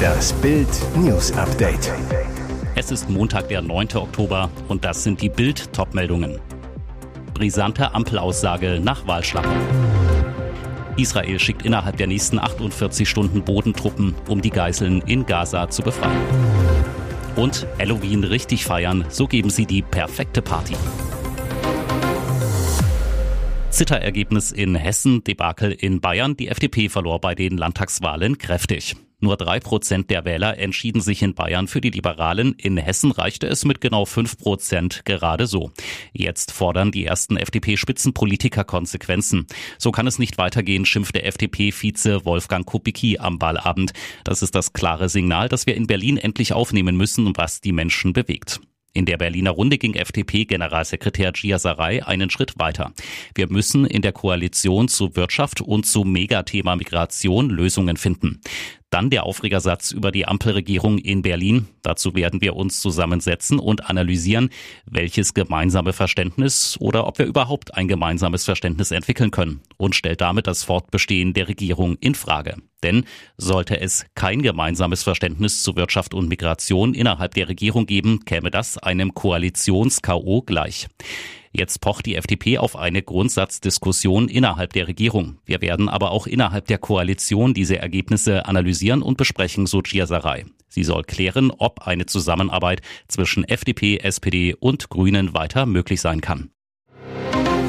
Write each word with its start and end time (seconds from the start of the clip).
Das 0.00 0.32
Bild 0.34 0.68
News 0.96 1.32
Update. 1.32 1.92
Es 2.74 2.90
ist 2.90 3.10
Montag, 3.10 3.48
der 3.48 3.62
9. 3.62 3.88
Oktober 3.94 4.50
und 4.68 4.84
das 4.84 5.02
sind 5.02 5.20
die 5.20 5.28
Bild 5.28 5.72
Topmeldungen. 5.72 6.40
Brisante 7.34 7.94
Ampelaussage 7.94 8.80
nach 8.82 9.06
Wahlschlappe. 9.06 9.48
Israel 10.96 11.38
schickt 11.38 11.64
innerhalb 11.64 11.96
der 11.96 12.06
nächsten 12.06 12.38
48 12.38 13.08
Stunden 13.08 13.42
Bodentruppen, 13.42 14.14
um 14.28 14.42
die 14.42 14.50
Geiseln 14.50 15.02
in 15.06 15.26
Gaza 15.26 15.68
zu 15.68 15.82
befreien. 15.82 16.20
Und 17.36 17.66
Halloween 17.78 18.24
richtig 18.24 18.64
feiern, 18.64 19.04
so 19.08 19.26
geben 19.26 19.50
sie 19.50 19.66
die 19.66 19.82
perfekte 19.82 20.42
Party. 20.42 20.76
Zitterergebnis 23.70 24.50
in 24.50 24.74
Hessen, 24.74 25.22
Debakel 25.22 25.70
in 25.70 26.00
Bayern. 26.00 26.36
Die 26.36 26.48
FDP 26.48 26.88
verlor 26.88 27.20
bei 27.20 27.34
den 27.34 27.56
Landtagswahlen 27.56 28.36
kräftig. 28.36 28.96
Nur 29.20 29.36
drei 29.36 29.60
Prozent 29.60 30.10
der 30.10 30.24
Wähler 30.24 30.58
entschieden 30.58 31.00
sich 31.00 31.22
in 31.22 31.34
Bayern 31.34 31.68
für 31.68 31.80
die 31.80 31.90
Liberalen. 31.90 32.54
In 32.54 32.76
Hessen 32.76 33.12
reichte 33.12 33.46
es 33.46 33.64
mit 33.64 33.80
genau 33.80 34.06
fünf 34.06 34.38
Prozent 34.38 35.02
gerade 35.04 35.46
so. 35.46 35.70
Jetzt 36.12 36.52
fordern 36.52 36.90
die 36.90 37.04
ersten 37.04 37.36
FDP-Spitzenpolitiker 37.36 38.64
Konsequenzen. 38.64 39.46
So 39.78 39.92
kann 39.92 40.06
es 40.06 40.18
nicht 40.18 40.36
weitergehen, 40.36 40.84
schimpfte 40.84 41.22
FDP-Vize 41.22 42.24
Wolfgang 42.24 42.66
Kubicki 42.66 43.18
am 43.18 43.40
Wahlabend. 43.40 43.92
Das 44.24 44.42
ist 44.42 44.54
das 44.54 44.72
klare 44.72 45.08
Signal, 45.08 45.48
dass 45.48 45.66
wir 45.66 45.76
in 45.76 45.86
Berlin 45.86 46.16
endlich 46.16 46.52
aufnehmen 46.52 46.96
müssen, 46.96 47.32
was 47.36 47.60
die 47.60 47.72
Menschen 47.72 48.12
bewegt. 48.12 48.60
In 48.92 49.06
der 49.06 49.18
Berliner 49.18 49.52
Runde 49.52 49.78
ging 49.78 49.94
FDP-Generalsekretär 49.94 51.32
Gia 51.32 51.58
Sarai 51.58 52.04
einen 52.04 52.28
Schritt 52.28 52.58
weiter. 52.58 52.92
Wir 53.34 53.48
müssen 53.48 53.86
in 53.86 54.02
der 54.02 54.12
Koalition 54.12 54.88
zu 54.88 55.14
Wirtschaft 55.14 55.60
und 55.60 55.86
zu 55.86 56.02
Megathema 56.02 56.74
Migration 56.74 57.50
Lösungen 57.50 57.96
finden. 57.96 58.40
Dann 58.90 59.08
der 59.08 59.24
Aufregersatz 59.24 59.92
über 59.92 60.10
die 60.10 60.26
Ampelregierung 60.26 60.98
in 60.98 61.22
Berlin. 61.22 61.68
Dazu 61.82 62.14
werden 62.16 62.40
wir 62.40 62.56
uns 62.56 62.80
zusammensetzen 62.80 63.60
und 63.60 63.88
analysieren, 63.88 64.50
welches 64.84 65.32
gemeinsame 65.32 65.92
Verständnis 65.92 66.76
oder 66.80 67.06
ob 67.06 67.18
wir 67.18 67.26
überhaupt 67.26 67.74
ein 67.76 67.86
gemeinsames 67.86 68.44
Verständnis 68.44 68.90
entwickeln 68.90 69.30
können 69.30 69.60
und 69.76 69.94
stellt 69.94 70.20
damit 70.20 70.48
das 70.48 70.64
Fortbestehen 70.64 71.34
der 71.34 71.46
Regierung 71.46 71.96
in 72.00 72.16
Frage. 72.16 72.56
Denn 72.82 73.04
sollte 73.36 73.80
es 73.80 74.06
kein 74.14 74.42
gemeinsames 74.42 75.04
Verständnis 75.04 75.62
zu 75.62 75.76
Wirtschaft 75.76 76.12
und 76.12 76.28
Migration 76.28 76.92
innerhalb 76.94 77.34
der 77.34 77.48
Regierung 77.48 77.86
geben, 77.86 78.24
käme 78.24 78.50
das 78.50 78.76
einem 78.76 79.14
Koalitions-KO 79.14 80.42
gleich. 80.42 80.88
Jetzt 81.52 81.80
pocht 81.80 82.06
die 82.06 82.14
FDP 82.14 82.58
auf 82.58 82.76
eine 82.76 83.02
Grundsatzdiskussion 83.02 84.28
innerhalb 84.28 84.72
der 84.72 84.86
Regierung. 84.86 85.38
Wir 85.44 85.60
werden 85.60 85.88
aber 85.88 86.12
auch 86.12 86.28
innerhalb 86.28 86.66
der 86.68 86.78
Koalition 86.78 87.54
diese 87.54 87.78
Ergebnisse 87.78 88.46
analysieren 88.46 89.02
und 89.02 89.16
besprechen, 89.16 89.66
so 89.66 89.80
Giasaray. 89.80 90.44
Sie 90.68 90.84
soll 90.84 91.02
klären, 91.02 91.50
ob 91.50 91.86
eine 91.88 92.06
Zusammenarbeit 92.06 92.82
zwischen 93.08 93.42
FDP, 93.42 93.98
SPD 93.98 94.54
und 94.54 94.90
Grünen 94.90 95.34
weiter 95.34 95.66
möglich 95.66 96.00
sein 96.00 96.20
kann. 96.20 96.50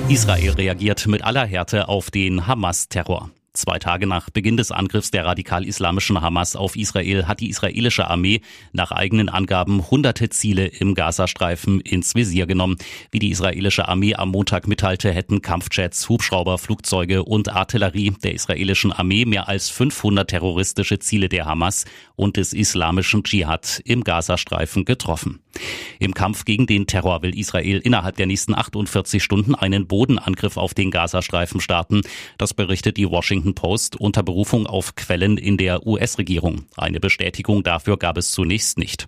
Israel 0.09 0.51
reagiert 0.51 1.07
mit 1.07 1.23
aller 1.23 1.45
Härte 1.45 1.87
auf 1.89 2.11
den 2.11 2.45
Hamas-Terror. 2.45 3.31
Zwei 3.53 3.79
Tage 3.79 4.07
nach 4.07 4.29
Beginn 4.29 4.55
des 4.55 4.71
Angriffs 4.71 5.11
der 5.11 5.25
radikal-islamischen 5.25 6.21
Hamas 6.21 6.55
auf 6.55 6.77
Israel 6.77 7.27
hat 7.27 7.41
die 7.41 7.49
israelische 7.49 8.07
Armee 8.07 8.39
nach 8.71 8.93
eigenen 8.93 9.27
Angaben 9.27 9.91
hunderte 9.91 10.29
Ziele 10.29 10.67
im 10.67 10.95
Gazastreifen 10.95 11.81
ins 11.81 12.15
Visier 12.15 12.45
genommen. 12.45 12.77
Wie 13.11 13.19
die 13.19 13.29
israelische 13.29 13.89
Armee 13.89 14.15
am 14.15 14.29
Montag 14.29 14.69
mitteilte, 14.69 15.11
hätten 15.11 15.41
Kampfjets, 15.41 16.07
Hubschrauber, 16.07 16.59
Flugzeuge 16.59 17.23
und 17.25 17.49
Artillerie 17.49 18.13
der 18.23 18.35
israelischen 18.35 18.93
Armee 18.93 19.25
mehr 19.25 19.49
als 19.49 19.69
500 19.69 20.29
terroristische 20.29 20.99
Ziele 20.99 21.27
der 21.27 21.45
Hamas 21.45 21.83
und 22.15 22.37
des 22.37 22.53
islamischen 22.53 23.23
Dschihad 23.23 23.81
im 23.83 24.05
Gazastreifen 24.05 24.85
getroffen. 24.85 25.41
Im 25.99 26.13
Kampf 26.13 26.45
gegen 26.45 26.65
den 26.65 26.87
Terror 26.87 27.21
will 27.21 27.37
Israel 27.37 27.79
innerhalb 27.79 28.17
der 28.17 28.25
nächsten 28.25 28.55
48 28.55 29.21
Stunden 29.23 29.55
einen 29.55 29.87
Bodenangriff 29.87 30.57
auf 30.57 30.73
den 30.73 30.91
Gazastreifen 30.91 31.61
starten. 31.61 32.01
Das 32.37 32.53
berichtet 32.53 32.97
die 32.97 33.09
Washington 33.09 33.53
Post 33.53 33.95
unter 33.95 34.23
Berufung 34.23 34.65
auf 34.65 34.95
Quellen 34.95 35.37
in 35.37 35.57
der 35.57 35.85
US-Regierung. 35.85 36.65
Eine 36.75 36.99
Bestätigung 36.99 37.63
dafür 37.63 37.97
gab 37.97 38.17
es 38.17 38.31
zunächst 38.31 38.77
nicht. 38.77 39.07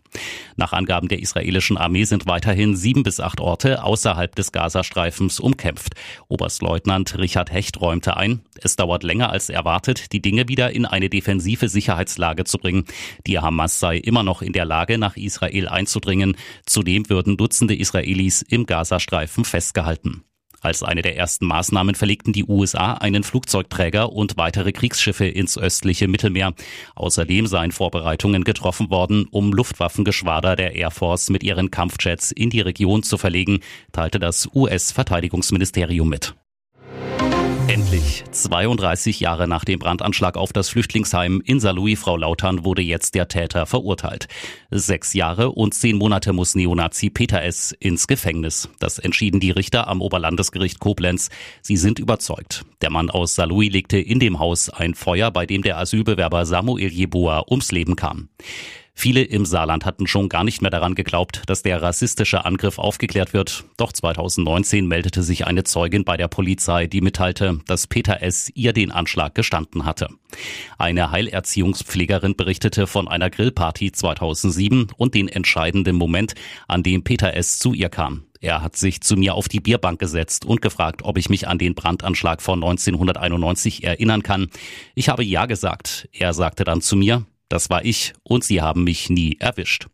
Nach 0.56 0.73
Angaben 0.73 1.07
der 1.07 1.19
israelischen 1.19 1.78
Armee 1.78 2.03
sind 2.03 2.28
weiterhin 2.28 2.75
sieben 2.75 3.03
bis 3.03 3.19
acht 3.19 3.40
Orte 3.40 3.84
außerhalb 3.84 4.35
des 4.35 4.51
Gazastreifens 4.51 5.40
umkämpft. 5.40 5.94
Oberstleutnant 6.28 7.17
Richard 7.17 7.51
Hecht 7.51 7.81
räumte 7.81 8.17
ein, 8.17 8.41
es 8.62 8.75
dauert 8.75 9.03
länger 9.03 9.29
als 9.29 9.50
erwartet, 9.50 10.13
die 10.13 10.22
Dinge 10.22 10.47
wieder 10.47 10.72
in 10.72 10.85
eine 10.85 11.09
defensive 11.09 11.69
Sicherheitslage 11.69 12.44
zu 12.44 12.57
bringen. 12.57 12.85
Die 13.25 13.40
Hamas 13.40 13.79
sei 13.79 13.97
immer 13.97 14.23
noch 14.23 14.41
in 14.41 14.53
der 14.53 14.66
Lage, 14.66 14.97
nach 14.97 15.17
Israel 15.17 15.67
einzudringen. 15.67 16.32
Zudem 16.66 17.09
würden 17.09 17.38
Dutzende 17.38 17.75
Israelis 17.75 18.41
im 18.41 18.66
Gazastreifen 18.66 19.45
festgehalten. 19.45 20.23
Als 20.63 20.81
eine 20.81 21.01
der 21.01 21.17
ersten 21.17 21.45
Maßnahmen 21.45 21.94
verlegten 21.94 22.31
die 22.31 22.45
USA 22.45 22.94
einen 22.94 23.23
Flugzeugträger 23.23 24.13
und 24.13 24.38
weitere 24.38 24.72
Kriegsschiffe 24.72 25.25
ins 25.25 25.57
östliche 25.57 26.07
Mittelmeer. 26.07 26.53
Außerdem 26.95 27.47
seien 27.47 27.73
Vorbereitungen 27.73 28.45
getroffen 28.45 28.89
worden, 28.89 29.27
um 29.29 29.51
Luftwaffengeschwader 29.51 30.55
der 30.55 30.73
Air 30.75 30.91
Force 30.91 31.29
mit 31.29 31.43
ihren 31.43 31.69
Kampfjets 31.69 32.31
in 32.31 32.49
die 32.49 32.61
Region 32.61 33.03
zu 33.03 33.17
verlegen, 33.17 33.59
teilte 33.91 34.19
das 34.19 34.49
US-Verteidigungsministerium 34.55 36.07
mit. 36.07 36.33
Endlich, 37.68 38.25
32 38.29 39.22
Jahre 39.22 39.47
nach 39.47 39.63
dem 39.63 39.79
Brandanschlag 39.79 40.35
auf 40.35 40.51
das 40.51 40.68
Flüchtlingsheim 40.68 41.41
in 41.46 41.62
Saarlouis, 41.62 41.97
Frau 41.97 42.18
Lautern, 42.18 42.66
wurde 42.66 42.81
jetzt 42.81 43.16
der 43.16 43.29
Täter 43.29 43.66
verurteilt. 43.66 44.28
Sechs 44.69 45.13
Jahre 45.13 45.51
und 45.51 45.73
zehn 45.73 45.97
Monate 45.97 46.34
muss 46.34 46.56
Neonazi 46.56 47.09
Peter 47.09 47.41
S. 47.41 47.72
ins 47.79 48.07
Gefängnis. 48.07 48.68
Das 48.79 49.00
entschieden 49.00 49.40
die 49.40 49.52
Richter 49.52 49.88
am 49.88 50.02
Oberlandesgericht 50.02 50.79
Koblenz. 50.79 51.29
Sie 51.62 51.78
sind 51.78 52.00
überzeugt. 52.00 52.66
Der 52.81 52.90
Mann 52.90 53.09
aus 53.09 53.35
Saarlouis 53.35 53.72
legte 53.72 53.97
in 53.97 54.19
dem 54.19 54.40
Haus 54.40 54.69
ein 54.69 54.94
Feuer, 54.94 55.31
bei 55.31 55.46
dem 55.46 55.62
der 55.62 55.78
Asylbewerber 55.78 56.46
Samuel 56.46 56.91
Jeboa 56.91 57.46
ums 57.50 57.72
Leben 57.72 57.96
kam. 57.96 58.28
Viele 58.95 59.23
im 59.23 59.45
Saarland 59.45 59.85
hatten 59.85 60.07
schon 60.07 60.29
gar 60.29 60.43
nicht 60.43 60.61
mehr 60.61 60.71
daran 60.71 60.95
geglaubt, 60.95 61.41
dass 61.47 61.63
der 61.63 61.81
rassistische 61.81 62.45
Angriff 62.45 62.77
aufgeklärt 62.77 63.33
wird. 63.33 63.65
Doch 63.75 63.91
2019 63.91 64.87
meldete 64.87 65.23
sich 65.23 65.45
eine 65.47 65.63
Zeugin 65.63 66.05
bei 66.05 66.15
der 66.15 66.27
Polizei, 66.27 66.87
die 66.87 67.01
mitteilte, 67.01 67.59
dass 67.65 67.87
Peter 67.87 68.21
S. 68.21 68.51
ihr 68.53 68.71
den 68.71 68.91
Anschlag 68.91 69.35
gestanden 69.35 69.85
hatte. 69.85 70.09
Eine 70.77 71.11
Heilerziehungspflegerin 71.11 72.35
berichtete 72.35 72.87
von 72.87 73.07
einer 73.07 73.29
Grillparty 73.29 73.91
2007 73.91 74.87
und 74.95 75.15
den 75.15 75.27
entscheidenden 75.27 75.95
Moment, 75.95 76.35
an 76.67 76.83
dem 76.83 77.03
Peter 77.03 77.33
S. 77.33 77.59
zu 77.59 77.73
ihr 77.73 77.89
kam. 77.89 78.25
Er 78.43 78.61
hat 78.61 78.75
sich 78.75 78.99
zu 78.99 79.15
mir 79.15 79.35
auf 79.35 79.47
die 79.47 79.61
Bierbank 79.61 79.99
gesetzt 79.99 80.43
und 80.43 80.61
gefragt, 80.61 81.01
ob 81.03 81.17
ich 81.17 81.29
mich 81.29 81.47
an 81.47 81.57
den 81.57 81.75
Brandanschlag 81.75 82.41
von 82.41 82.61
1991 82.61 83.85
erinnern 83.85 84.21
kann. 84.21 84.49
Ich 84.95 85.07
habe 85.07 85.23
ja 85.23 85.45
gesagt. 85.45 86.09
Er 86.11 86.33
sagte 86.33 86.65
dann 86.65 86.81
zu 86.81 86.97
mir, 86.97 87.25
das 87.53 87.69
war 87.69 87.86
ich 87.86 88.14
und 88.24 88.44
sie 88.44 88.62
haben 88.62 88.84
mich 88.84 89.12
nie 89.12 89.38
erwischt. 89.40 89.86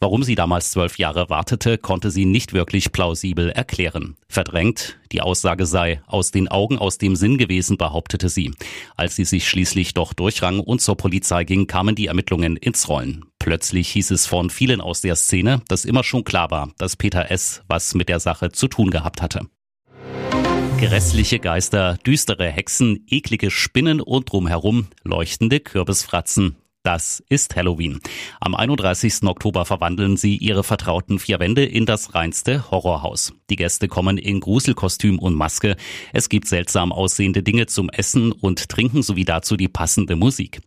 Warum 0.00 0.24
sie 0.24 0.34
damals 0.34 0.72
zwölf 0.72 0.98
Jahre 0.98 1.28
wartete, 1.28 1.78
konnte 1.78 2.10
sie 2.10 2.24
nicht 2.24 2.52
wirklich 2.52 2.90
plausibel 2.90 3.50
erklären. 3.50 4.16
Verdrängt, 4.28 4.98
die 5.12 5.20
Aussage 5.20 5.66
sei 5.66 6.02
aus 6.06 6.32
den 6.32 6.48
Augen, 6.48 6.78
aus 6.78 6.98
dem 6.98 7.14
Sinn 7.14 7.38
gewesen, 7.38 7.76
behauptete 7.76 8.28
sie. 8.28 8.50
Als 8.96 9.14
sie 9.14 9.24
sich 9.24 9.48
schließlich 9.48 9.94
doch 9.94 10.14
durchrang 10.14 10.58
und 10.58 10.80
zur 10.80 10.96
Polizei 10.96 11.44
ging, 11.44 11.68
kamen 11.68 11.94
die 11.94 12.06
Ermittlungen 12.06 12.56
ins 12.56 12.88
Rollen. 12.88 13.26
Plötzlich 13.38 13.90
hieß 13.90 14.10
es 14.10 14.26
von 14.26 14.50
vielen 14.50 14.80
aus 14.80 15.00
der 15.00 15.14
Szene, 15.14 15.62
dass 15.68 15.84
immer 15.84 16.02
schon 16.02 16.24
klar 16.24 16.50
war, 16.50 16.72
dass 16.78 16.96
Peter 16.96 17.30
S. 17.30 17.62
was 17.68 17.94
mit 17.94 18.08
der 18.08 18.18
Sache 18.18 18.50
zu 18.50 18.66
tun 18.66 18.90
gehabt 18.90 19.22
hatte. 19.22 19.46
Grässliche 20.80 21.38
Geister, 21.38 21.98
düstere 22.06 22.48
Hexen, 22.48 23.04
eklige 23.06 23.50
Spinnen 23.50 24.00
und 24.00 24.32
drumherum 24.32 24.86
leuchtende 25.04 25.60
Kürbisfratzen. 25.60 26.56
Das 26.82 27.22
ist 27.28 27.56
Halloween. 27.56 28.00
Am 28.40 28.54
31. 28.54 29.24
Oktober 29.24 29.66
verwandeln 29.66 30.16
sie 30.16 30.38
ihre 30.38 30.64
vertrauten 30.64 31.18
vier 31.18 31.38
Wände 31.38 31.62
in 31.62 31.84
das 31.84 32.14
reinste 32.14 32.70
Horrorhaus. 32.70 33.34
Die 33.50 33.56
Gäste 33.56 33.86
kommen 33.86 34.16
in 34.16 34.40
Gruselkostüm 34.40 35.18
und 35.18 35.34
Maske. 35.34 35.76
Es 36.14 36.30
gibt 36.30 36.48
seltsam 36.48 36.90
aussehende 36.90 37.42
Dinge 37.42 37.66
zum 37.66 37.90
Essen 37.90 38.32
und 38.32 38.70
Trinken 38.70 39.02
sowie 39.02 39.26
dazu 39.26 39.58
die 39.58 39.68
passende 39.68 40.16
Musik. 40.16 40.62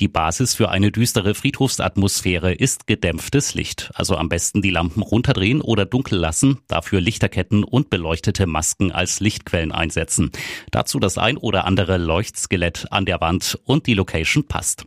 Die 0.00 0.08
Basis 0.08 0.54
für 0.54 0.68
eine 0.68 0.92
düstere 0.92 1.34
Friedhofsatmosphäre 1.34 2.52
ist 2.52 2.86
gedämpftes 2.86 3.54
Licht. 3.54 3.90
Also 3.94 4.18
am 4.18 4.28
besten 4.28 4.60
die 4.60 4.70
Lampen 4.70 5.02
runterdrehen 5.02 5.62
oder 5.62 5.86
dunkel 5.86 6.18
lassen, 6.18 6.58
dafür 6.68 7.00
Lichterketten 7.00 7.64
und 7.64 7.88
beleuchtete 7.88 8.46
Masken 8.46 8.92
als 8.92 9.20
Lichtquellen 9.20 9.72
einsetzen. 9.72 10.30
Dazu 10.70 11.00
das 11.00 11.16
ein 11.16 11.38
oder 11.38 11.64
andere 11.64 11.96
Leuchtskelett 11.96 12.88
an 12.90 13.06
der 13.06 13.22
Wand 13.22 13.58
und 13.64 13.86
die 13.86 13.94
Location 13.94 14.46
passt. 14.46 14.84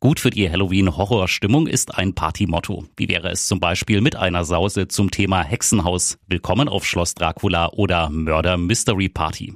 Gut 0.00 0.20
für 0.20 0.30
die 0.30 0.48
Halloween-Horrorstimmung 0.48 1.66
ist 1.66 1.98
ein 1.98 2.14
Partymotto. 2.14 2.84
Wie 2.96 3.08
wäre 3.08 3.30
es 3.30 3.48
zum 3.48 3.58
Beispiel 3.58 4.00
mit 4.00 4.14
einer 4.14 4.44
Sause 4.44 4.86
zum 4.86 5.10
Thema 5.10 5.42
Hexenhaus, 5.42 6.18
Willkommen 6.28 6.68
auf 6.68 6.86
Schloss 6.86 7.14
Dracula 7.14 7.70
oder 7.70 8.08
Mörder 8.08 8.58
Mystery 8.58 9.08
Party? 9.08 9.54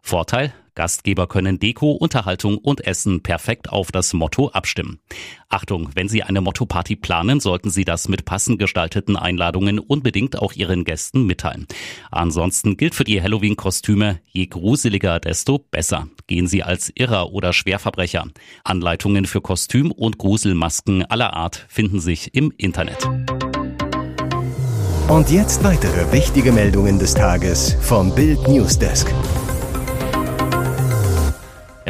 Vorteil, 0.00 0.54
Gastgeber 0.74 1.26
können 1.26 1.58
Deko, 1.58 1.92
Unterhaltung 1.92 2.58
und 2.58 2.86
Essen 2.86 3.22
perfekt 3.22 3.70
auf 3.70 3.92
das 3.92 4.12
Motto 4.12 4.48
abstimmen. 4.48 5.00
Achtung, 5.48 5.90
wenn 5.94 6.08
Sie 6.08 6.22
eine 6.22 6.40
Motto-Party 6.40 6.96
planen, 6.96 7.40
sollten 7.40 7.70
Sie 7.70 7.84
das 7.84 8.08
mit 8.08 8.24
passend 8.24 8.58
gestalteten 8.58 9.16
Einladungen 9.16 9.78
unbedingt 9.78 10.38
auch 10.38 10.52
Ihren 10.52 10.84
Gästen 10.84 11.26
mitteilen. 11.26 11.66
Ansonsten 12.10 12.76
gilt 12.76 12.94
für 12.94 13.04
die 13.04 13.20
Halloween-Kostüme, 13.20 14.20
je 14.26 14.46
gruseliger, 14.46 15.20
desto 15.20 15.58
besser. 15.58 16.08
Gehen 16.26 16.46
Sie 16.46 16.62
als 16.62 16.92
Irrer 16.94 17.32
oder 17.32 17.52
Schwerverbrecher. 17.52 18.26
Anleitungen 18.64 19.26
für 19.26 19.40
Kostüm- 19.40 19.92
und 19.92 20.18
Gruselmasken 20.18 21.04
aller 21.04 21.34
Art 21.34 21.66
finden 21.68 22.00
sich 22.00 22.34
im 22.34 22.52
Internet. 22.56 23.08
Und 25.08 25.28
jetzt 25.28 25.64
weitere 25.64 26.12
wichtige 26.12 26.52
Meldungen 26.52 27.00
des 27.00 27.14
Tages 27.14 27.76
vom 27.80 28.14
Bild 28.14 28.46
Newsdesk. 28.46 29.12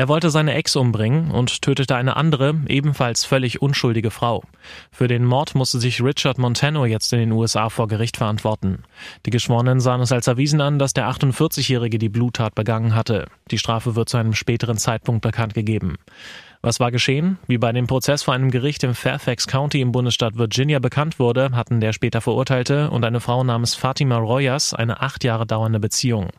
Er 0.00 0.08
wollte 0.08 0.31
seine 0.31 0.55
Ex 0.55 0.76
umbringen 0.76 1.31
und 1.31 1.61
tötete 1.61 1.94
eine 1.94 2.17
andere, 2.17 2.55
ebenfalls 2.69 3.26
völlig 3.26 3.61
unschuldige 3.61 4.11
Frau. 4.11 4.43
Für 4.91 5.08
den 5.08 5.26
Mord 5.26 5.55
musste 5.55 5.79
sich 5.79 6.02
Richard 6.02 6.38
Montano 6.38 6.87
jetzt 6.87 7.12
in 7.12 7.19
den 7.19 7.32
USA 7.32 7.69
vor 7.69 7.87
Gericht 7.87 8.17
verantworten. 8.17 8.85
Die 9.26 9.31
Geschworenen 9.31 9.79
sahen 9.79 10.00
es 10.00 10.11
als 10.11 10.26
erwiesen 10.26 10.62
an, 10.62 10.79
dass 10.79 10.94
der 10.94 11.11
48-Jährige 11.11 11.99
die 11.99 12.08
Bluttat 12.08 12.55
begangen 12.55 12.94
hatte. 12.94 13.26
Die 13.50 13.58
Strafe 13.58 13.94
wird 13.94 14.08
zu 14.08 14.17
einem 14.17 14.32
späteren 14.32 14.79
Zeitpunkt 14.79 15.20
bekannt 15.20 15.52
gegeben. 15.52 15.97
Was 16.62 16.81
war 16.81 16.91
geschehen? 16.91 17.38
Wie 17.47 17.58
bei 17.58 17.73
dem 17.73 17.87
Prozess 17.87 18.23
vor 18.23 18.32
einem 18.32 18.50
Gericht 18.50 18.82
im 18.85 18.94
Fairfax 18.94 19.49
County 19.49 19.82
im 19.82 19.93
Bundesstaat 19.93 20.38
Virginia 20.38 20.79
bekannt 20.79 21.19
wurde, 21.19 21.50
hatten 21.52 21.79
der 21.81 21.93
später 21.93 22.23
Verurteilte 22.23 22.88
und 22.88 23.05
eine 23.05 23.20
Frau 23.20 23.44
namens 23.44 23.75
Fatima 23.75 24.17
Royas 24.17 24.73
eine 24.73 25.02
acht 25.02 25.25
Jahre 25.25 25.47
dauernde 25.47 25.79
Beziehung. 25.79 26.31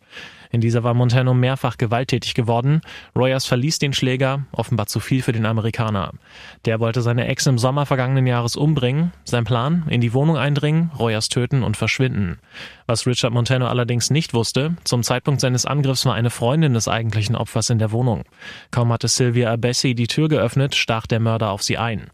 In 0.51 0.61
dieser 0.61 0.83
war 0.83 0.93
Montano 0.93 1.33
mehrfach 1.33 1.77
gewalttätig 1.77 2.33
geworden. 2.33 2.81
Royers 3.15 3.45
verließ 3.45 3.79
den 3.79 3.93
Schläger, 3.93 4.45
offenbar 4.51 4.87
zu 4.87 4.99
viel 4.99 5.21
für 5.21 5.31
den 5.31 5.45
Amerikaner. 5.45 6.11
Der 6.65 6.79
wollte 6.79 7.01
seine 7.01 7.27
Ex 7.27 7.45
im 7.47 7.57
Sommer 7.57 7.85
vergangenen 7.85 8.27
Jahres 8.27 8.55
umbringen. 8.55 9.13
Sein 9.23 9.45
Plan? 9.45 9.85
In 9.89 10.01
die 10.01 10.13
Wohnung 10.13 10.37
eindringen, 10.37 10.91
Royers 10.99 11.29
töten 11.29 11.63
und 11.63 11.77
verschwinden. 11.77 12.39
Was 12.85 13.07
Richard 13.07 13.33
Montano 13.33 13.67
allerdings 13.67 14.09
nicht 14.09 14.33
wusste, 14.33 14.75
zum 14.83 15.03
Zeitpunkt 15.03 15.39
seines 15.39 15.65
Angriffs 15.65 16.05
war 16.05 16.13
eine 16.13 16.29
Freundin 16.29 16.73
des 16.73 16.89
eigentlichen 16.89 17.37
Opfers 17.37 17.69
in 17.69 17.79
der 17.79 17.93
Wohnung. 17.93 18.23
Kaum 18.71 18.91
hatte 18.91 19.07
Sylvia 19.07 19.51
Abessi 19.53 19.95
die 19.95 20.07
Tür 20.07 20.27
geöffnet, 20.27 20.75
stach 20.75 21.07
der 21.07 21.21
Mörder 21.21 21.51
auf 21.51 21.63
sie 21.63 21.77
ein. 21.77 22.07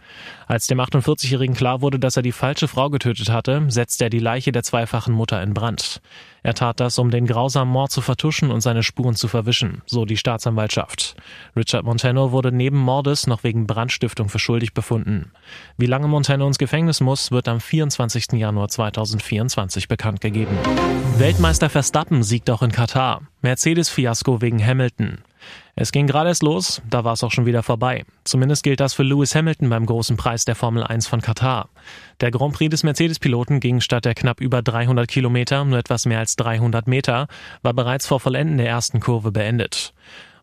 Als 0.48 0.66
dem 0.68 0.80
48-Jährigen 0.80 1.56
klar 1.56 1.82
wurde, 1.82 2.00
dass 2.00 2.16
er 2.16 2.24
die 2.24 2.32
falsche 2.32 2.70
Frau 2.70 2.90
getötet 2.90 3.30
hatte, 3.30 3.66
setzte 3.68 4.06
er 4.06 4.10
die 4.10 4.20
Leiche 4.20 4.54
der 4.54 4.64
zweifachen 4.64 5.14
Mutter 5.14 5.44
in 5.44 5.54
Brand. 5.54 6.02
Er 6.42 6.54
tat 6.54 6.80
das, 6.80 6.98
um 7.00 7.12
den 7.12 7.26
grausamen 7.26 7.72
Mord 7.72 7.92
zu 7.92 8.00
vertuschen 8.00 8.50
und 8.50 8.62
seine 8.62 8.82
Spuren 8.82 9.16
zu 9.16 9.28
verwischen, 9.28 9.82
so 9.86 10.06
die 10.06 10.16
Staatsanwaltschaft. 10.16 11.18
Richard 11.58 11.84
Montano 11.84 12.32
wurde 12.32 12.54
neben 12.54 12.78
Mordes 12.78 13.28
noch 13.28 13.44
wegen 13.44 13.68
Brandstiftung 13.68 14.30
für 14.30 14.40
schuldig 14.40 14.74
befunden. 14.74 15.34
Wie 15.78 15.86
lange 15.88 16.08
Montano 16.08 16.48
ins 16.48 16.58
Gefängnis 16.58 17.02
muss, 17.02 17.32
wird 17.32 17.50
am 17.50 17.60
24. 17.60 18.34
Januar 18.34 18.70
2024 18.70 19.90
bekannt 19.90 20.22
gegeben. 20.22 20.58
Weltmeister 21.18 21.70
Verstappen 21.70 22.24
siegt 22.24 22.50
auch 22.50 22.62
in 22.62 22.72
Katar. 22.72 23.24
Mercedes-Fiasko 23.42 24.42
wegen 24.42 24.66
Hamilton. 24.66 25.18
Es 25.80 25.92
ging 25.92 26.08
gerade 26.08 26.30
erst 26.30 26.42
los, 26.42 26.82
da 26.90 27.04
war 27.04 27.14
es 27.14 27.24
auch 27.24 27.30
schon 27.30 27.46
wieder 27.46 27.62
vorbei. 27.62 28.04
Zumindest 28.24 28.64
gilt 28.64 28.80
das 28.80 28.96
für 28.96 29.04
Lewis 29.04 29.36
Hamilton 29.36 29.70
beim 29.70 29.86
großen 29.86 30.18
Preis 30.18 30.44
der 30.44 30.56
Formel 30.56 30.82
1 30.82 31.06
von 31.06 31.22
Katar. 31.22 31.70
Der 32.20 32.32
Grand 32.32 32.56
Prix 32.56 32.72
des 32.72 32.82
Mercedes-Piloten 32.82 33.60
ging 33.60 33.80
statt 33.80 34.04
der 34.04 34.16
knapp 34.16 34.42
über 34.42 34.64
300 34.64 35.08
Kilometer 35.08 35.64
nur 35.66 35.78
etwas 35.78 36.08
mehr 36.08 36.18
als 36.18 36.36
300 36.36 36.88
Meter, 36.88 37.28
war 37.62 37.76
bereits 37.76 38.08
vor 38.08 38.20
Vollenden 38.20 38.58
der 38.58 38.68
ersten 38.68 39.00
Kurve 39.00 39.32
beendet. 39.32 39.94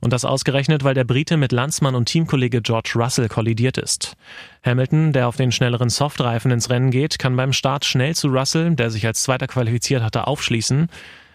Und 0.01 0.13
das 0.13 0.25
ausgerechnet, 0.25 0.85
weil 0.85 0.95
der 0.95 1.03
Brite 1.03 1.37
mit 1.37 1.51
Landsmann 1.51 1.97
und 1.97 2.05
Teamkollege 2.05 2.63
George 2.63 2.93
Russell 2.95 3.29
kollidiert 3.29 3.77
ist. 3.77 4.17
Hamilton, 4.65 5.13
der 5.13 5.27
auf 5.27 5.35
den 5.35 5.51
schnelleren 5.51 5.91
Softreifen 5.91 6.53
ins 6.53 6.71
Rennen 6.71 6.93
geht, 6.93 7.19
kann 7.19 7.35
beim 7.35 7.53
Start 7.53 7.85
schnell 7.85 8.15
zu 8.15 8.29
Russell, 8.29 8.77
der 8.77 8.91
sich 8.91 9.05
als 9.05 9.25
Zweiter 9.25 9.49
qualifiziert 9.49 10.05
hatte, 10.05 10.29
aufschließen. 10.29 10.89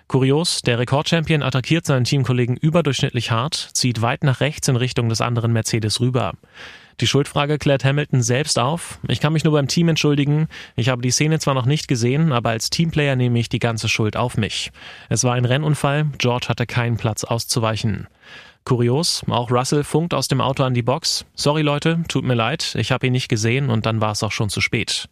Kurios, 0.10 0.64
der 0.64 0.80
Rekordchampion 0.80 1.44
attackiert 1.44 1.86
seinen 1.86 2.04
Teamkollegen 2.04 2.58
überdurchschnittlich 2.58 3.30
hart, 3.30 3.54
zieht 3.74 4.02
weit 4.02 4.24
nach 4.24 4.40
rechts 4.40 4.68
in 4.68 4.76
Richtung 4.76 5.08
des 5.08 5.22
anderen 5.22 5.54
Mercedes 5.54 6.00
rüber. 6.02 6.34
Die 7.00 7.06
Schuldfrage 7.06 7.60
klärt 7.60 7.86
Hamilton 7.86 8.24
selbst 8.24 8.58
auf. 8.58 8.98
Ich 9.08 9.20
kann 9.20 9.34
mich 9.34 9.44
nur 9.44 9.54
beim 9.54 9.68
Team 9.68 9.88
entschuldigen. 9.88 10.48
Ich 10.76 10.90
habe 10.90 11.04
die 11.04 11.12
Szene 11.12 11.38
zwar 11.38 11.54
noch 11.54 11.68
nicht 11.68 11.88
gesehen, 11.88 12.32
aber 12.32 12.50
als 12.50 12.72
Teamplayer 12.72 13.16
nehme 13.16 13.38
ich 13.38 13.50
die 13.50 13.60
ganze 13.60 13.88
Schuld 13.88 14.18
auf 14.18 14.36
mich. 14.36 14.72
Es 15.10 15.24
war 15.24 15.36
ein 15.36 15.46
Rennunfall, 15.46 16.08
George 16.18 16.48
hatte 16.50 16.66
keinen 16.66 16.98
Platz 16.98 17.24
auszuweichen. 17.24 18.08
Kurios, 18.66 19.24
auch 19.30 19.52
Russell 19.52 19.84
funkt 19.84 20.16
aus 20.16 20.28
dem 20.28 20.42
Auto 20.42 20.64
an 20.64 20.74
die 20.74 20.82
Box. 20.82 21.24
Sorry 21.36 21.62
Leute, 21.62 22.04
tut 22.08 22.24
mir 22.24 22.34
leid, 22.34 22.74
ich 22.80 22.92
habe 22.92 23.06
ihn 23.06 23.14
nicht 23.14 23.30
gesehen 23.30 23.70
und 23.70 23.86
dann 23.86 24.02
war 24.02 24.14
es 24.14 24.24
auch 24.24 24.32
schon 24.32 24.50
zu 24.50 24.60
spät. 24.60 25.08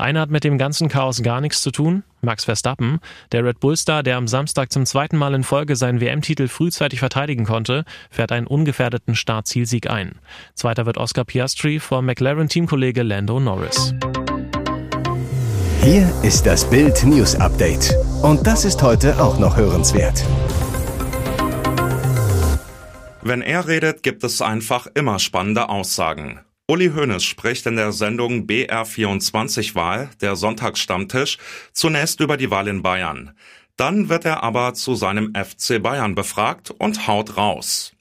Einer 0.00 0.20
hat 0.20 0.30
mit 0.30 0.44
dem 0.44 0.56
ganzen 0.56 0.88
Chaos 0.88 1.22
gar 1.22 1.42
nichts 1.42 1.60
zu 1.60 1.70
tun, 1.70 2.04
Max 2.22 2.46
Verstappen, 2.46 3.00
der 3.32 3.44
Red 3.44 3.60
Bull-Star, 3.60 4.02
der 4.02 4.16
am 4.16 4.28
Samstag 4.28 4.72
zum 4.72 4.86
zweiten 4.86 5.18
Mal 5.18 5.34
in 5.34 5.44
Folge 5.44 5.76
seinen 5.76 6.00
WM-Titel 6.00 6.48
frühzeitig 6.48 7.00
verteidigen 7.00 7.44
konnte, 7.44 7.84
fährt 8.10 8.32
einen 8.32 8.46
ungefährdeten 8.46 9.14
Startzielsieg 9.14 9.90
ein. 9.90 10.12
Zweiter 10.54 10.86
wird 10.86 10.96
Oscar 10.96 11.24
Piastri 11.24 11.80
vor 11.80 12.00
McLaren-Teamkollege 12.00 13.02
Lando 13.02 13.40
Norris. 13.40 13.94
Hier 15.82 16.10
ist 16.22 16.46
das 16.46 16.68
Bild 16.68 17.04
News 17.04 17.34
Update. 17.36 17.94
Und 18.22 18.46
das 18.46 18.64
ist 18.64 18.82
heute 18.82 19.22
auch 19.22 19.38
noch 19.38 19.56
hörenswert. 19.56 20.24
Wenn 23.22 23.42
er 23.42 23.68
redet, 23.68 24.02
gibt 24.02 24.24
es 24.24 24.40
einfach 24.40 24.86
immer 24.94 25.18
spannende 25.18 25.68
Aussagen. 25.68 26.40
Uli 26.70 26.92
Hoeneß 26.94 27.24
spricht 27.24 27.66
in 27.66 27.74
der 27.74 27.90
Sendung 27.90 28.46
BR24 28.46 29.74
Wahl, 29.74 30.08
der 30.20 30.36
Sonntagsstammtisch, 30.36 31.36
zunächst 31.72 32.20
über 32.20 32.36
die 32.36 32.52
Wahl 32.52 32.68
in 32.68 32.80
Bayern. 32.80 33.32
Dann 33.76 34.08
wird 34.08 34.24
er 34.24 34.44
aber 34.44 34.74
zu 34.74 34.94
seinem 34.94 35.34
FC 35.34 35.82
Bayern 35.82 36.14
befragt 36.14 36.70
und 36.70 37.08
haut 37.08 37.36
raus. 37.36 37.92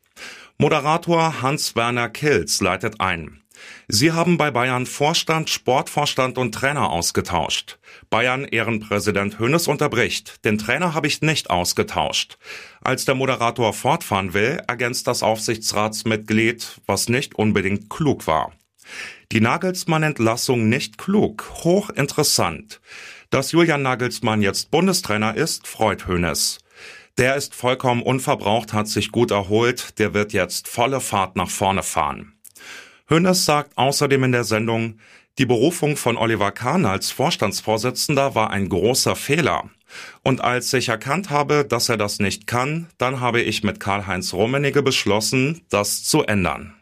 Moderator 0.59 1.41
Hans-Werner 1.41 2.09
Kilz 2.09 2.61
leitet 2.61 3.01
ein. 3.01 3.41
Sie 3.87 4.11
haben 4.11 4.37
bei 4.37 4.51
Bayern 4.51 4.85
Vorstand, 4.85 5.49
Sportvorstand 5.49 6.37
und 6.37 6.53
Trainer 6.53 6.91
ausgetauscht. 6.91 7.79
Bayern 8.11 8.45
Ehrenpräsident 8.45 9.39
Hönes 9.39 9.67
unterbricht. 9.67 10.45
Den 10.45 10.59
Trainer 10.59 10.93
habe 10.93 11.07
ich 11.07 11.23
nicht 11.23 11.49
ausgetauscht. 11.49 12.37
Als 12.81 13.05
der 13.05 13.15
Moderator 13.15 13.73
fortfahren 13.73 14.35
will, 14.35 14.61
ergänzt 14.67 15.07
das 15.07 15.23
Aufsichtsratsmitglied, 15.23 16.81
was 16.85 17.09
nicht 17.09 17.33
unbedingt 17.33 17.89
klug 17.89 18.27
war. 18.27 18.53
Die 19.31 19.41
Nagelsmann-Entlassung 19.41 20.69
nicht 20.69 20.97
klug, 20.97 21.49
hochinteressant. 21.63 22.81
Dass 23.29 23.51
Julian 23.51 23.83
Nagelsmann 23.83 24.41
jetzt 24.41 24.71
Bundestrainer 24.71 25.35
ist, 25.35 25.67
freut 25.67 26.07
Hönes. 26.07 26.59
Der 27.17 27.35
ist 27.35 27.53
vollkommen 27.53 28.01
unverbraucht, 28.01 28.73
hat 28.73 28.87
sich 28.87 29.11
gut 29.11 29.31
erholt, 29.31 29.99
der 29.99 30.13
wird 30.13 30.33
jetzt 30.33 30.67
volle 30.67 31.01
Fahrt 31.01 31.35
nach 31.35 31.49
vorne 31.49 31.83
fahren. 31.83 32.33
Hönes 33.09 33.45
sagt 33.45 33.77
außerdem 33.77 34.23
in 34.23 34.31
der 34.31 34.43
Sendung, 34.45 34.99
die 35.37 35.45
Berufung 35.45 35.95
von 35.95 36.17
Oliver 36.17 36.51
Kahn 36.51 36.85
als 36.85 37.11
Vorstandsvorsitzender 37.11 38.35
war 38.35 38.51
ein 38.51 38.69
großer 38.69 39.15
Fehler. 39.15 39.69
Und 40.23 40.41
als 40.41 40.73
ich 40.73 40.89
erkannt 40.89 41.29
habe, 41.29 41.65
dass 41.65 41.89
er 41.89 41.97
das 41.97 42.19
nicht 42.19 42.45
kann, 42.45 42.87
dann 42.97 43.19
habe 43.19 43.41
ich 43.41 43.63
mit 43.63 43.79
Karl-Heinz 43.79 44.33
Rummenigge 44.33 44.83
beschlossen, 44.83 45.61
das 45.69 46.03
zu 46.03 46.23
ändern. 46.23 46.73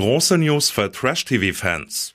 Große 0.00 0.38
News 0.38 0.70
für 0.70 0.90
Trash-TV-Fans. 0.90 2.14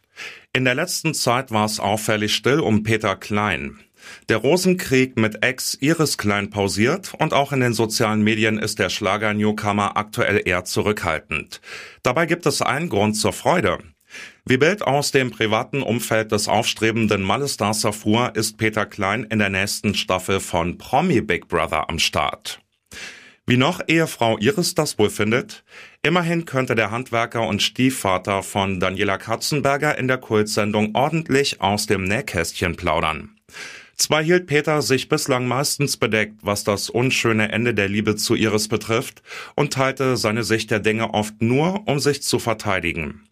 In 0.53 0.65
der 0.65 0.73
letzten 0.73 1.13
Zeit 1.13 1.51
war 1.51 1.65
es 1.65 1.79
auffällig 1.79 2.33
still 2.33 2.59
um 2.59 2.81
Peter 2.81 3.15
Klein. 3.15 3.79
Der 4.27 4.37
Rosenkrieg 4.37 5.17
mit 5.17 5.43
Ex 5.43 5.77
Iris 5.81 6.17
Klein 6.17 6.49
pausiert 6.49 7.13
und 7.19 7.31
auch 7.31 7.53
in 7.53 7.59
den 7.59 7.73
sozialen 7.73 8.23
Medien 8.23 8.57
ist 8.57 8.79
der 8.79 8.89
Schlager-Newcomer 8.89 9.97
aktuell 9.97 10.41
eher 10.45 10.65
zurückhaltend. 10.65 11.61
Dabei 12.01 12.25
gibt 12.25 12.47
es 12.47 12.63
einen 12.63 12.89
Grund 12.89 13.17
zur 13.17 13.33
Freude. 13.33 13.77
Wie 14.47 14.57
Bild 14.57 14.81
aus 14.81 15.11
dem 15.11 15.29
privaten 15.29 15.83
Umfeld 15.83 16.31
des 16.31 16.47
aufstrebenden 16.47 17.21
Malle-Stars 17.21 17.83
erfuhr, 17.83 18.35
ist 18.35 18.57
Peter 18.57 18.87
Klein 18.87 19.25
in 19.25 19.37
der 19.37 19.49
nächsten 19.51 19.93
Staffel 19.93 20.39
von 20.39 20.79
Promi 20.79 21.21
Big 21.21 21.47
Brother 21.49 21.87
am 21.87 21.99
Start. 21.99 22.59
Wie 23.47 23.57
noch 23.57 23.79
Ehefrau 23.85 24.39
Iris 24.39 24.73
das 24.73 24.97
wohl 24.97 25.11
findet? 25.11 25.63
Immerhin 26.01 26.45
könnte 26.45 26.73
der 26.73 26.89
Handwerker 26.89 27.47
und 27.47 27.61
Stiefvater 27.61 28.41
von 28.41 28.79
Daniela 28.79 29.19
Katzenberger 29.19 29.99
in 29.99 30.07
der 30.07 30.17
Kultsendung 30.17 30.95
ordentlich 30.95 31.61
aus 31.61 31.85
dem 31.85 32.05
Nähkästchen 32.05 32.75
plaudern. 32.75 33.35
Zwar 33.97 34.23
hielt 34.23 34.47
Peter 34.47 34.81
sich 34.81 35.09
bislang 35.09 35.47
meistens 35.47 35.95
bedeckt, 35.95 36.39
was 36.41 36.63
das 36.63 36.89
unschöne 36.89 37.51
Ende 37.51 37.75
der 37.75 37.87
Liebe 37.87 38.15
zu 38.15 38.33
Iris 38.33 38.67
betrifft, 38.67 39.21
und 39.55 39.71
teilte 39.71 40.17
seine 40.17 40.43
Sicht 40.43 40.71
der 40.71 40.79
Dinge 40.79 41.13
oft 41.13 41.39
nur, 41.39 41.87
um 41.87 41.99
sich 41.99 42.23
zu 42.23 42.39
verteidigen. 42.39 43.25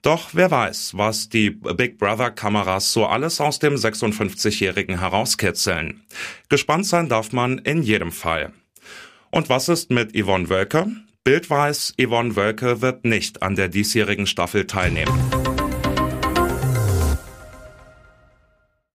Doch 0.00 0.30
wer 0.32 0.50
weiß, 0.50 0.92
was 0.96 1.28
die 1.28 1.50
Big 1.50 1.98
Brother 1.98 2.30
Kameras 2.30 2.94
so 2.94 3.04
alles 3.04 3.42
aus 3.42 3.58
dem 3.58 3.74
56-Jährigen 3.74 4.98
herauskitzeln. 4.98 6.00
Gespannt 6.48 6.86
sein 6.86 7.10
darf 7.10 7.32
man 7.32 7.58
in 7.58 7.82
jedem 7.82 8.10
Fall. 8.10 8.54
Und 9.30 9.48
was 9.48 9.68
ist 9.68 9.90
mit 9.90 10.16
Yvonne 10.16 10.48
Wölke? 10.48 10.86
Bild 11.22 11.48
weiß, 11.50 11.94
Yvonne 12.00 12.34
Wölke 12.34 12.82
wird 12.82 13.04
nicht 13.04 13.42
an 13.42 13.54
der 13.54 13.68
diesjährigen 13.68 14.26
Staffel 14.26 14.66
teilnehmen. 14.66 15.39